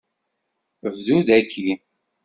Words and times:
Bdu 0.83 1.27
daki! 1.27 1.81